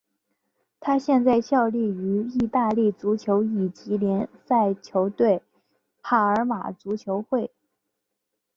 [0.79, 5.43] 他现在效力于意大利足球乙级联赛球队
[6.01, 7.51] 帕尔马足球会。